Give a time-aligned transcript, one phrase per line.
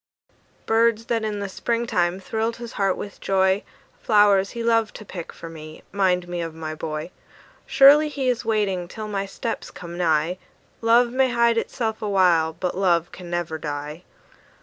[0.65, 3.61] Birds that in the spring time thrilled his heart with joy,
[4.01, 7.11] Flowers he loved to pick for me, 'mind me of my boy.
[7.67, 10.39] Surely he is waiting till my steps come nigh;
[10.81, 14.01] Love may hide itself awhile, but love can never die.